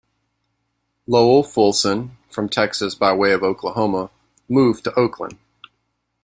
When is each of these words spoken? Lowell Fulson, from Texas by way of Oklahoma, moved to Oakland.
Lowell 1.05 1.43
Fulson, 1.43 2.15
from 2.27 2.49
Texas 2.49 2.95
by 2.95 3.13
way 3.13 3.33
of 3.33 3.43
Oklahoma, 3.43 4.09
moved 4.49 4.83
to 4.85 4.93
Oakland. 4.99 5.37